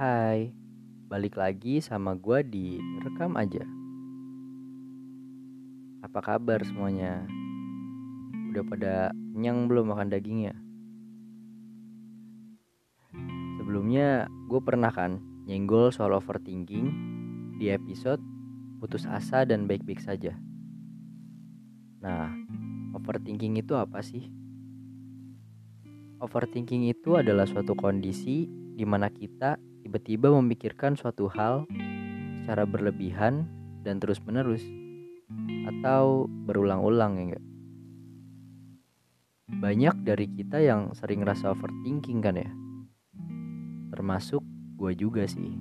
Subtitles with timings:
[0.00, 0.48] Hai,
[1.12, 3.60] balik lagi sama gua di Rekam Aja.
[6.00, 7.28] Apa kabar semuanya?
[8.48, 8.94] Udah pada
[9.36, 10.56] kenyang belum makan dagingnya?
[13.60, 16.88] Sebelumnya gue pernah kan nyenggol soal overthinking
[17.60, 18.24] di episode
[18.80, 20.32] putus asa dan baik-baik saja.
[22.00, 22.32] Nah,
[22.96, 24.32] overthinking itu apa sih?
[26.24, 31.64] Overthinking itu adalah suatu kondisi di mana kita tiba-tiba memikirkan suatu hal
[32.40, 33.48] secara berlebihan
[33.84, 34.64] dan terus-menerus
[35.68, 37.44] atau berulang-ulang ya enggak?
[39.50, 42.50] Banyak dari kita yang sering rasa overthinking kan ya?
[43.90, 44.40] Termasuk
[44.78, 45.52] gue juga sih.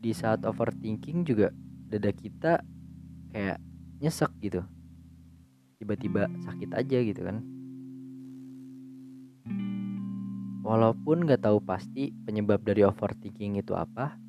[0.00, 1.52] Di saat overthinking juga
[1.90, 2.64] dada kita
[3.34, 3.58] kayak
[4.00, 4.64] nyesek gitu.
[5.76, 7.59] Tiba-tiba sakit aja gitu kan.
[10.60, 14.20] Walaupun gak tahu pasti penyebab dari overthinking itu apa,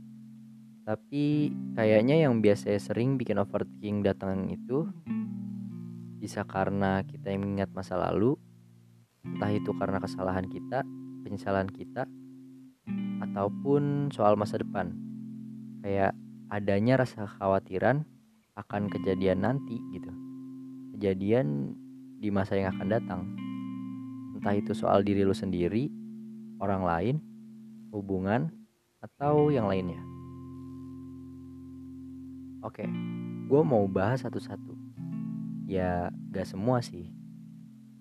[0.87, 4.87] tapi kayaknya yang biasanya sering bikin overthinking datang itu
[6.17, 8.39] bisa karena kita yang mengingat masa lalu,
[9.27, 10.87] entah itu karena kesalahan kita,
[11.27, 12.07] penyesalan kita,
[13.27, 14.95] ataupun soal masa depan.
[15.83, 16.15] Kayak
[16.47, 18.07] adanya rasa kekhawatiran
[18.55, 20.11] akan kejadian nanti gitu.
[20.97, 21.75] Kejadian
[22.21, 23.21] di masa yang akan datang.
[24.37, 26.00] Entah itu soal diri lu sendiri
[26.61, 27.15] orang lain,
[27.89, 28.53] hubungan,
[29.01, 29.97] atau yang lainnya.
[32.61, 32.85] Oke,
[33.49, 34.77] gue mau bahas satu-satu.
[35.65, 37.09] Ya, gak semua sih.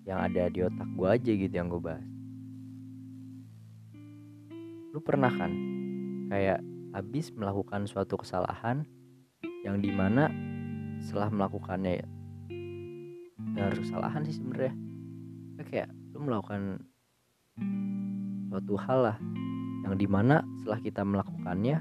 [0.05, 2.05] Yang ada di otak gue aja gitu yang gue bahas.
[4.93, 5.49] Lu pernah kan
[6.29, 6.61] kayak
[6.93, 8.85] habis melakukan suatu kesalahan
[9.65, 10.29] yang di mana
[11.01, 12.07] setelah melakukannya ya,
[13.57, 14.75] ya harus kesalahan sih sebenarnya
[15.65, 16.83] kayak lu melakukan
[18.51, 19.17] suatu hal lah
[19.87, 21.79] yang di mana setelah kita melakukannya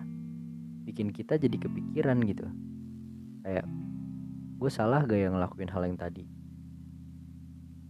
[0.87, 2.47] bikin kita jadi kepikiran gitu.
[3.43, 3.67] Kayak
[4.63, 6.31] gue salah gak yang ngelakuin hal yang tadi?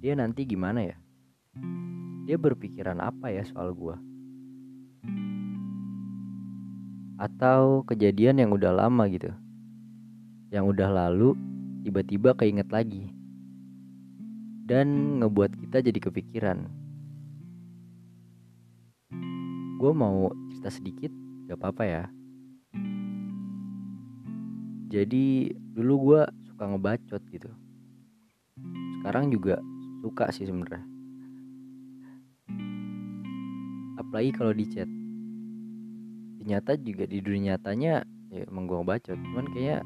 [0.00, 0.96] Dia nanti gimana ya?
[2.24, 4.00] Dia berpikiran apa ya soal gue
[7.20, 9.28] atau kejadian yang udah lama gitu
[10.48, 11.36] yang udah lalu
[11.84, 13.12] tiba-tiba keinget lagi
[14.64, 16.79] dan ngebuat kita jadi kepikiran
[19.80, 21.12] gue mau cerita sedikit
[21.48, 22.04] gak apa-apa ya.
[24.92, 27.48] Jadi dulu gue suka ngebacot gitu.
[29.00, 29.56] Sekarang juga
[30.04, 30.84] suka sih sebenarnya.
[33.96, 34.91] Apalagi kalau di chat.
[36.44, 39.16] Ternyata juga di dunia nyatanya ya emang gue ngebacot.
[39.16, 39.80] Cuman kayak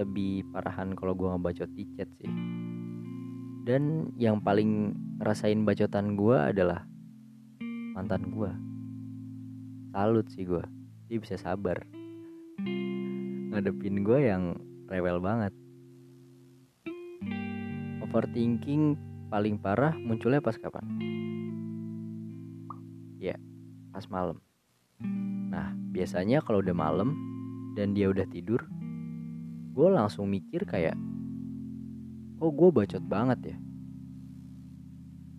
[0.00, 2.32] lebih parahan kalau gue ngebacot di chat sih.
[3.68, 6.88] Dan yang paling ngerasain bacotan gue adalah
[7.92, 8.75] mantan gue
[9.96, 10.60] salut sih gue
[11.08, 11.80] dia bisa sabar.
[13.48, 14.52] Ngadepin gue yang
[14.92, 15.56] rewel banget.
[18.04, 19.00] Overthinking
[19.32, 20.84] paling parah munculnya pas kapan?
[23.16, 23.40] Ya
[23.88, 24.36] pas malam.
[25.48, 27.16] Nah biasanya kalau udah malam
[27.72, 28.68] dan dia udah tidur
[29.72, 30.92] gue langsung mikir kayak
[32.36, 33.56] kok gue bacot banget ya?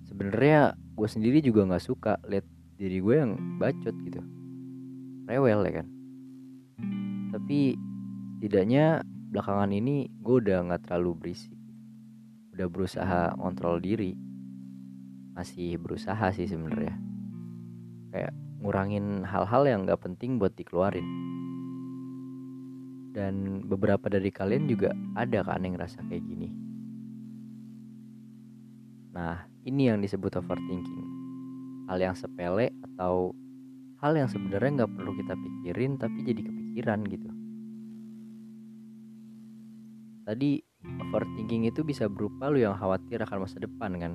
[0.09, 4.36] Sebenarnya gue sendiri juga nggak suka lihat diri gue yang bacot gitu
[5.27, 5.87] rewel ya kan?
[7.35, 7.75] Tapi
[8.39, 11.59] tidaknya belakangan ini gue udah nggak terlalu berisik.
[12.55, 14.15] Udah berusaha kontrol diri.
[15.35, 16.95] Masih berusaha sih sebenarnya.
[18.09, 18.33] Kayak
[18.63, 21.05] ngurangin hal-hal yang nggak penting buat dikeluarin.
[23.13, 26.49] Dan beberapa dari kalian juga ada kan yang ngerasa kayak gini.
[29.13, 31.09] Nah ini yang disebut overthinking.
[31.89, 33.33] Hal yang sepele atau
[34.07, 37.27] hal yang sebenarnya nggak perlu kita pikirin tapi jadi kepikiran gitu.
[40.23, 40.63] Tadi
[41.03, 44.13] overthinking itu bisa berupa lu yang khawatir akan masa depan kan?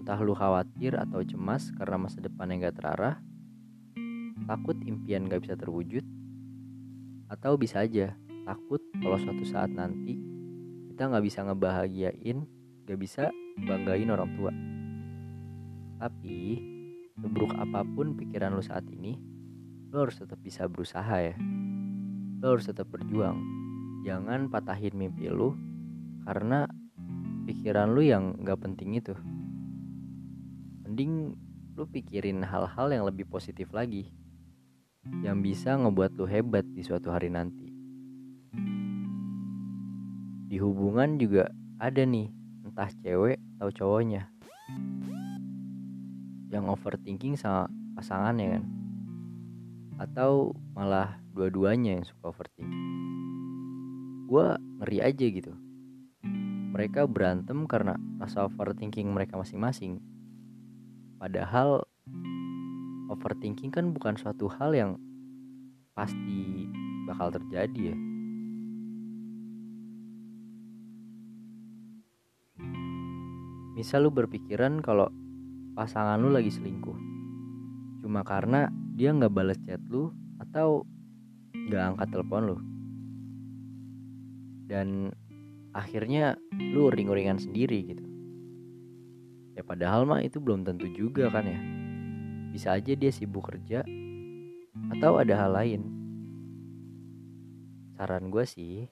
[0.00, 3.20] Entah lu khawatir atau cemas karena masa depan yang gak terarah
[4.48, 6.04] takut impian gak bisa terwujud
[7.28, 8.16] atau bisa aja
[8.48, 10.16] takut kalau suatu saat nanti
[10.92, 12.44] kita nggak bisa ngebahagiain
[12.88, 13.28] gak bisa
[13.68, 14.52] banggain orang tua.
[16.00, 16.73] Tapi
[17.14, 19.14] seburuk apa pun pikiran lo saat ini,
[19.94, 21.36] lo harus tetap bisa berusaha ya.
[22.42, 23.38] Lo harus tetap berjuang.
[24.02, 25.54] Jangan patahin mimpi lo
[26.26, 26.66] karena
[27.46, 29.14] pikiran lo yang gak penting itu.
[30.84, 31.38] Mending
[31.78, 34.10] lo pikirin hal-hal yang lebih positif lagi.
[35.22, 37.70] Yang bisa ngebuat lo hebat di suatu hari nanti.
[40.50, 42.30] Di hubungan juga ada nih,
[42.62, 44.34] entah cewek atau cowoknya
[46.54, 47.66] yang overthinking sama
[47.98, 48.64] pasangannya kan?
[49.98, 52.86] Atau malah dua-duanya yang suka overthinking?
[54.30, 55.52] Gue ngeri aja gitu.
[56.74, 59.98] Mereka berantem karena rasa overthinking mereka masing-masing.
[61.18, 61.82] Padahal
[63.10, 64.90] overthinking kan bukan suatu hal yang
[65.94, 66.70] pasti
[67.06, 67.96] bakal terjadi ya.
[73.74, 75.10] Misal lu berpikiran kalau
[75.74, 76.98] pasangan lu lagi selingkuh.
[78.00, 80.86] Cuma karena dia nggak balas chat lu atau
[81.50, 82.58] nggak angkat telepon lu.
[84.70, 85.10] Dan
[85.74, 88.06] akhirnya lu ring-ringan sendiri gitu.
[89.58, 91.60] Ya padahal mah itu belum tentu juga kan ya.
[92.54, 93.82] Bisa aja dia sibuk kerja
[94.94, 95.82] atau ada hal lain.
[97.94, 98.86] Saran gue sih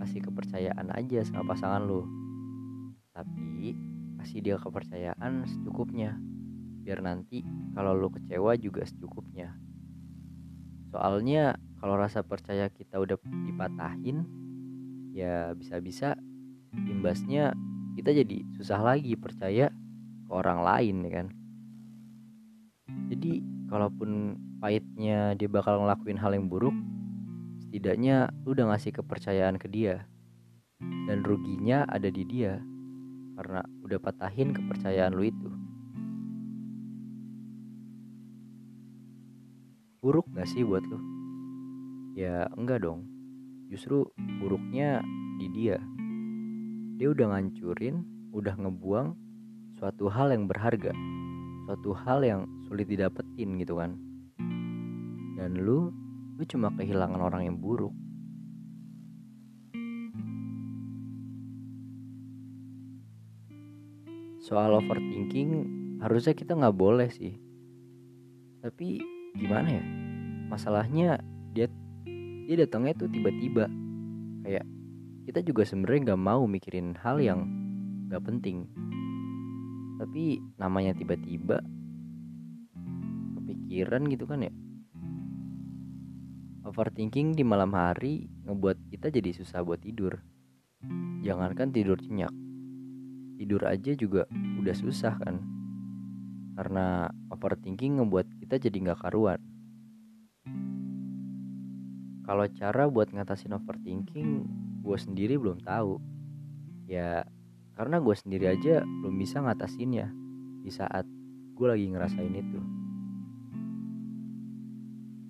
[0.00, 2.04] kasih kepercayaan aja sama pasangan lu.
[3.12, 3.95] Tapi
[4.26, 6.18] kasih dia kepercayaan secukupnya.
[6.82, 7.46] Biar nanti
[7.78, 9.54] kalau lu kecewa juga secukupnya.
[10.90, 14.26] Soalnya kalau rasa percaya kita udah dipatahin
[15.14, 16.18] ya bisa-bisa
[16.74, 17.54] imbasnya
[17.94, 19.70] kita jadi susah lagi percaya
[20.26, 21.28] ke orang lain ya kan?
[23.06, 26.74] Jadi kalaupun pahitnya dia bakal ngelakuin hal yang buruk
[27.62, 30.02] setidaknya lu udah ngasih kepercayaan ke dia.
[30.82, 32.58] Dan ruginya ada di dia
[33.36, 35.48] karena udah patahin kepercayaan lu itu
[40.06, 41.02] buruk gak sih buat lu?
[42.14, 43.10] Ya enggak dong.
[43.66, 44.06] Justru
[44.38, 45.02] buruknya
[45.34, 45.82] di dia.
[46.94, 49.18] Dia udah ngancurin, udah ngebuang
[49.82, 50.94] suatu hal yang berharga.
[51.66, 53.98] Suatu hal yang sulit didapetin gitu kan.
[55.34, 55.90] Dan lu,
[56.38, 57.90] lu cuma kehilangan orang yang buruk.
[64.46, 65.50] Soal overthinking,
[65.98, 67.34] harusnya kita nggak boleh sih.
[68.62, 69.02] Tapi
[69.34, 69.84] gimana ya?
[70.46, 71.18] Masalahnya
[71.50, 71.66] dia
[72.46, 73.66] dia datangnya tuh tiba-tiba.
[74.46, 74.62] Kayak
[75.26, 77.42] kita juga sebenarnya nggak mau mikirin hal yang
[78.06, 78.70] nggak penting.
[79.98, 81.58] Tapi namanya tiba-tiba
[83.42, 84.54] kepikiran gitu kan ya?
[86.62, 90.22] Overthinking di malam hari ngebuat kita jadi susah buat tidur.
[91.26, 92.45] Jangankan tidur nyenyak
[93.36, 95.56] tidur aja juga udah susah kan
[96.56, 99.36] karena overthinking ngebuat kita jadi nggak karuan.
[102.24, 104.30] Kalau cara buat ngatasin overthinking,
[104.82, 106.00] gue sendiri belum tahu.
[106.90, 107.22] Ya,
[107.76, 110.10] karena gue sendiri aja belum bisa ngatasinnya
[110.64, 111.06] di saat
[111.54, 112.60] gue lagi ngerasain itu.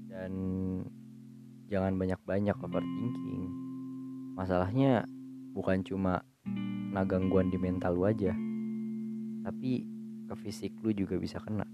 [0.09, 0.33] Dan
[1.69, 3.45] jangan banyak-banyak overthinking.
[4.39, 5.05] Masalahnya
[5.53, 6.25] bukan cuma
[6.97, 8.33] kena gangguan di mental lu aja,
[9.45, 9.85] tapi
[10.25, 11.69] ke fisik lu juga bisa kena